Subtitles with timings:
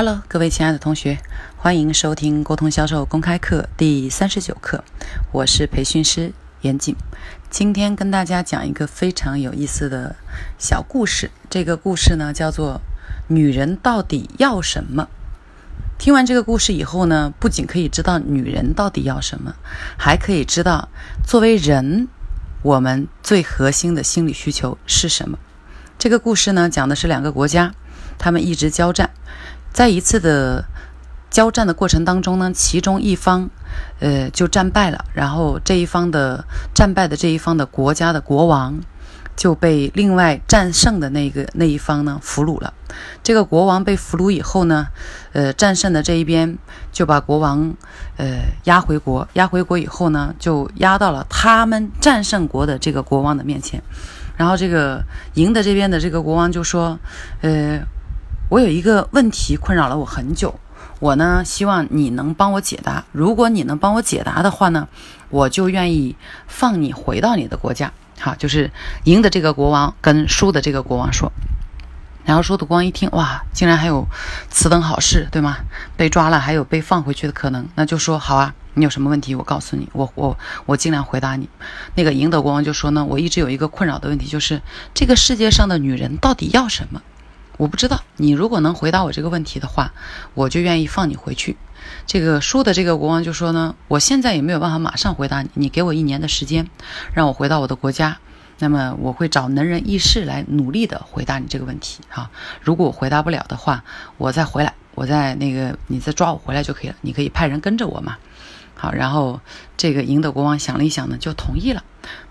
[0.00, 1.18] Hello，各位亲爱的同学，
[1.56, 4.84] 欢迎收听沟通销售公开课第三十九课。
[5.32, 6.94] 我是培训师严谨，
[7.50, 10.14] 今天跟大家讲一个非常有意思的
[10.56, 11.32] 小故事。
[11.50, 12.80] 这个故事呢，叫做
[13.26, 15.08] “女人到底要什么”。
[15.98, 19.56] 听完这个故事以后呢，不仅可以知道女人到底要什么，
[19.98, 20.88] 还可以知道
[21.26, 22.06] 作为人，
[22.62, 25.36] 我们最核心的心理需求是什么。
[25.98, 27.74] 这个故事呢，讲的是两个国家，
[28.16, 29.10] 他们一直交战。
[29.78, 30.64] 在一次的
[31.30, 33.48] 交战的过程当中呢，其中一方，
[34.00, 35.04] 呃，就战败了。
[35.14, 38.80] 然后这一方的战败的这一方的国家的国王
[39.36, 42.74] 就被另外战胜的那个那一方呢俘虏了。
[43.22, 44.88] 这个国王被俘虏以后呢，
[45.32, 46.58] 呃，战胜的这一边
[46.90, 47.72] 就把国王
[48.16, 53.80] 呃押回国，押回国以后呢，就押到了他们战胜国的这个国王的面前。
[54.36, 55.04] 然后这个
[55.34, 56.98] 赢的这边的这个国王就说，
[57.42, 57.80] 呃。
[58.48, 60.58] 我有一个问题困扰了我很久，
[61.00, 63.04] 我呢希望你能帮我解答。
[63.12, 64.88] 如果你能帮我解答的话呢，
[65.28, 67.92] 我就愿意放你回到你的国家。
[68.18, 68.70] 好，就是
[69.04, 71.30] 赢的这个国王跟输的这个国王说，
[72.24, 74.06] 然后输的国王一听，哇，竟然还有
[74.48, 75.58] 此等好事，对吗？
[75.96, 81.48] 被抓了还有被放回去的可能，那就说好啊，你有什么问题，我告诉你，我我我尽量回答你。
[81.94, 84.62] 那个赢的国王就说呢，我一直有一个困扰的问题，就是
[84.94, 87.02] 这个世界上的女人到底要什么？
[87.58, 89.92] 我不知道，你如果能回答我这个问题的话，
[90.32, 91.58] 我就愿意放你回去。
[92.06, 96.70] 这个输的这个国王就说呢，我现在也没有办法马上回答你，你给我一年的时间，
[97.12, 98.18] 让我回到我的国家。
[98.60, 102.30] 那么我会找能人异士来努力的回答你这个问题啊。
[102.60, 103.84] 如果我回答不了的话，
[104.16, 106.96] 我再回来，我再那个你再抓我回来就可以了。
[107.00, 108.16] 你可以派人跟着我嘛。
[108.74, 109.40] 好，然后
[109.76, 111.82] 这个赢的国王想了一想呢，就同意了。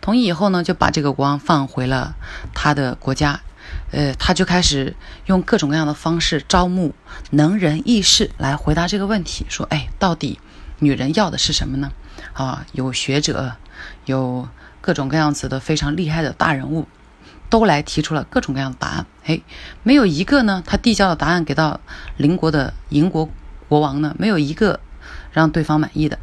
[0.00, 2.14] 同意以后呢，就把这个国王放回了
[2.54, 3.40] 他的国家。
[3.90, 6.94] 呃，他就开始用各种各样的方式招募
[7.30, 9.46] 能人异士来回答这个问题。
[9.48, 10.40] 说，哎，到底
[10.78, 11.92] 女人要的是什么呢？
[12.32, 13.56] 啊，有学者，
[14.04, 14.48] 有
[14.80, 16.86] 各种各样子的非常厉害的大人物，
[17.48, 19.06] 都来提出了各种各样的答案。
[19.22, 19.42] 嘿，
[19.82, 21.80] 没有一个呢，他递交的答案给到
[22.16, 23.28] 邻国的银国
[23.68, 24.80] 国王呢，没有一个
[25.32, 26.18] 让对方满意的。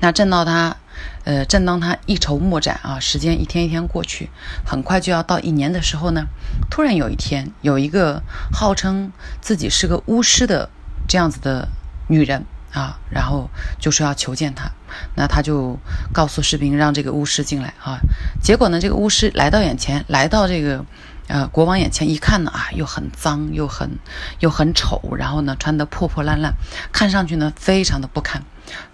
[0.00, 0.76] 那正到他。
[1.24, 4.30] 呃，正当他一筹莫展啊，时间一天一天过去，
[4.64, 6.26] 很快就要到一年的时候呢，
[6.70, 8.22] 突然有一天，有一个
[8.52, 9.10] 号称
[9.40, 10.68] 自己是个巫师的
[11.08, 11.68] 这样子的
[12.08, 14.70] 女人啊，然后就说要求见他，
[15.16, 15.78] 那他就
[16.12, 17.98] 告诉士兵让这个巫师进来啊。
[18.42, 20.84] 结果呢，这个巫师来到眼前，来到这个
[21.28, 23.98] 呃国王眼前一看呢，啊，又很脏，又很
[24.40, 26.52] 又很丑，然后呢穿得破破烂烂，
[26.92, 28.42] 看上去呢非常的不堪。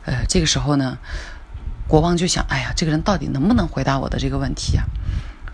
[0.05, 0.99] 呃，这个时候呢。
[1.91, 4.84] 国王就想，哎呀，这个人到底能不能回答我的这个问题啊？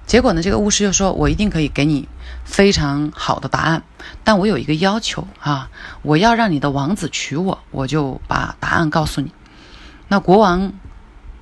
[0.07, 2.07] 结果呢，这个巫师就说：“我一定可以给你
[2.45, 3.83] 非常好的答案，
[4.23, 5.71] 但我有一个要求啊，
[6.03, 9.33] 我要让你的王子娶我，我就把答案告诉你。”
[10.09, 10.75] 那国王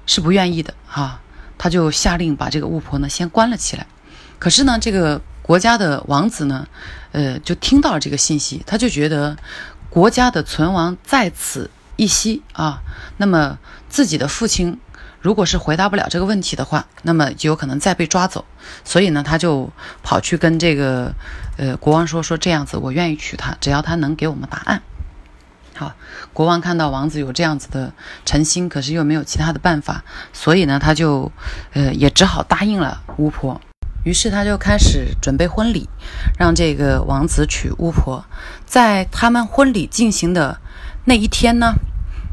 [0.07, 1.21] 是不愿意的啊，
[1.59, 3.89] 他就下令把这个巫婆呢先关了起来。
[4.39, 6.69] 可是呢，这个国家的王子呢，
[7.11, 9.37] 呃，就听到了这个信息，他就觉得
[9.91, 12.81] 国家的存亡在此一息啊，
[13.17, 14.79] 那么自己的父亲。
[15.25, 18.45] 如果是回答不了这个问题的话，那么就有可能再被抓走。
[18.85, 19.71] 所以呢，他就
[20.03, 21.15] 跑去跟这个
[21.57, 24.83] 呃国王说：“说这样子，我愿意娶她，只要她能给我们答案。”
[25.75, 25.95] 好，
[26.35, 27.91] 国王看到王子有这样子的
[28.27, 30.05] 诚心，可是又没有其他的办法，
[30.35, 31.33] 所以呢，他就
[31.73, 33.59] 呃也只好答应了巫婆。
[34.05, 35.89] 于是他就开始准备婚礼，
[36.39, 38.23] 让这个王子娶巫婆。
[38.67, 40.59] 在他们婚礼进行的
[41.07, 41.73] 那一天呢。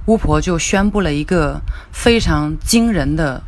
[0.06, 1.60] 巫婆就宣布了一个
[1.92, 3.42] 非常惊人的，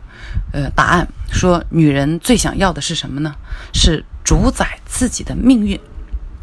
[0.52, 3.36] 呃，答案，说女人最想要的是什么呢？
[3.74, 5.80] 是主宰自己的命运。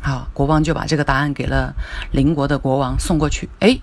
[0.00, 1.74] 好，国王就把这个答案给了
[2.12, 3.48] 邻国的国王送过去。
[3.60, 3.80] 哎。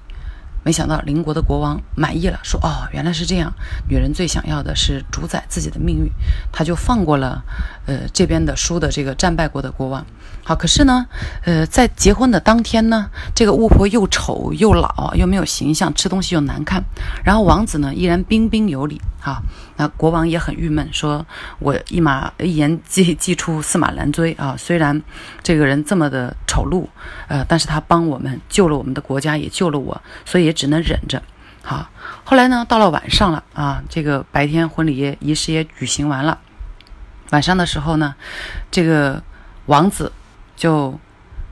[0.67, 3.53] 没想到邻国的国王满意了，说：“哦，原来是这样，
[3.87, 6.11] 女人最想要的是主宰自己的命运。”
[6.51, 7.41] 他就放过了，
[7.85, 10.05] 呃，这边的输的这个战败国的国王。
[10.43, 11.05] 好，可是呢，
[11.45, 16.83] 呃，在结婚的当天呢，这个巫婆又丑又老，又没有形象，吃东西又难看，
[17.23, 18.99] 然后王子呢依然彬彬有礼。
[19.21, 19.41] 啊，
[19.75, 21.25] 那国王也很郁闷，说
[21.59, 24.55] ：“我一马一言既既出，驷马难追啊！
[24.57, 25.01] 虽然
[25.43, 26.85] 这个人这么的丑陋，
[27.27, 31.21] 呃，但是他帮我们救了我们的国家，也救了我，所以也只能忍着。
[31.61, 31.87] 好，
[32.25, 36.39] 后来呢，到了晚上了啊，这个白天婚礼仪式也举行完了，
[37.29, 38.15] 晚上的时候呢，
[38.71, 39.21] 这个
[39.67, 40.11] 王子
[40.55, 40.99] 就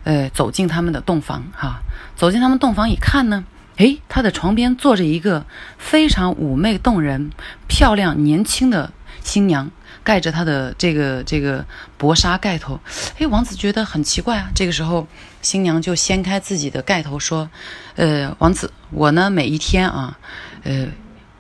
[0.03, 1.81] 呃走进他们的洞房，哈，
[2.15, 3.45] 走进他们洞房一看呢。”
[3.77, 5.45] 哎，他的床边坐着一个
[5.77, 7.29] 非常妩媚动人、
[7.67, 9.69] 漂亮年轻的新娘，
[10.05, 11.65] 盖着他的这个这个
[11.97, 12.79] 薄纱盖头。
[13.17, 14.49] 哎，王子觉得很奇怪啊。
[14.55, 15.05] 这个时候，
[15.41, 17.49] 新娘就掀开自己的盖头说
[17.97, 20.17] ：“呃，王子，我呢每一天啊，
[20.63, 20.87] 呃。”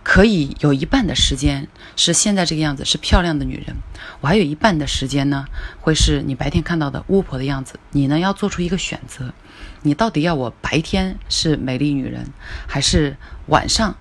[0.05, 3.75] 可以有一半的时间是现在这个样子，是漂亮的女人。
[4.21, 5.47] 我还有一半的时间呢，
[5.81, 7.79] 会是你白天看到的巫婆的样子。
[7.89, 9.33] 你呢要做出一个选择，
[9.81, 12.27] 你到底要我白天是美丽女人，
[12.67, 13.95] 还是晚上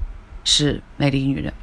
[0.44, 1.54] 是美丽女人？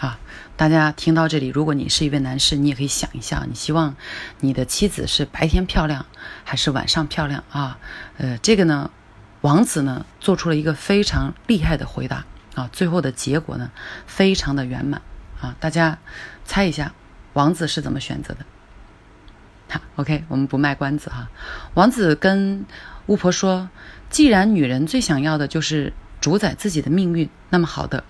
[0.00, 0.18] 啊，
[0.56, 3.94] 大家听到这里，如果你是一位男士，你也可以想一下，你希望
[4.40, 6.06] 你的妻子是白天漂亮
[6.44, 7.78] 还是晚上漂亮啊？
[8.16, 8.90] 呃，这个呢，
[9.42, 12.24] 王子呢做出了一个非常厉害的回答。
[12.54, 13.70] 啊，最后的结果呢，
[14.06, 15.02] 非常的圆满
[15.42, 15.54] 啊！
[15.60, 15.98] 大家
[16.46, 16.94] 猜一下，
[17.34, 18.46] 王子是怎么选择的？
[19.68, 21.28] 好，OK，我们不卖关子哈。
[21.74, 22.64] 王子跟
[23.08, 23.68] 巫婆说
[24.08, 28.04] ：“既然女人最想要的就是主宰自己的命运，那么好的，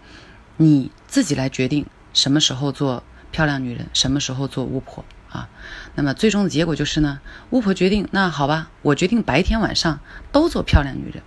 [0.59, 1.85] 你自己来决定
[2.17, 5.51] 什么时候做漂亮女人，什么时候做巫婆啊？
[5.95, 7.21] 那么最终的结果就是呢，
[7.51, 10.01] 巫婆决定，那好吧，我决定白天晚上
[10.33, 11.23] 都做漂亮女人。”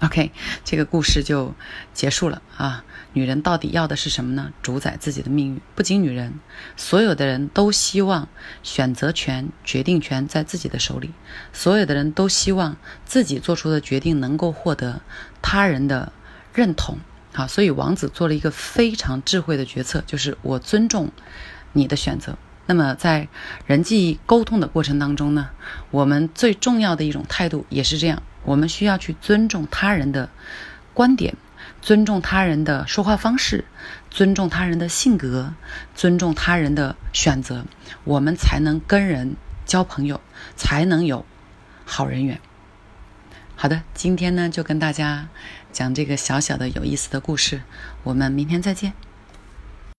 [0.00, 0.32] OK，
[0.64, 1.54] 这个故事就
[1.92, 2.84] 结束了啊！
[3.12, 4.52] 女人到底要的是什么呢？
[4.62, 5.60] 主宰自己的命运。
[5.76, 6.34] 不仅女人，
[6.76, 8.28] 所有的人都希望
[8.62, 11.12] 选择权、决定权在自己的手里。
[11.52, 15.00] 所有的人都希望自己做出的决定能够获得
[15.40, 16.12] 他人的
[16.52, 16.98] 认同。
[17.38, 21.12] 好，所以王子做了一个非常智慧的决策，就是我尊重
[21.72, 22.36] 你的选择。
[22.66, 23.28] 那么在
[23.64, 25.50] 人际沟通的过程当中呢，
[25.92, 28.24] 我们最重要的一种态度也是这样。
[28.42, 30.30] 我们需要去尊重他人的
[30.92, 31.36] 观点，
[31.80, 33.64] 尊重他人的说话方式，
[34.10, 35.54] 尊重他人的性格，
[35.94, 37.64] 尊重他人的选择，
[38.02, 40.20] 我们才能跟人交朋友，
[40.56, 41.24] 才能有
[41.84, 42.40] 好人缘。
[43.54, 45.28] 好的，今天呢就跟大家
[45.72, 47.62] 讲这个小小的有意思的故事，
[48.04, 48.92] 我们明天再见。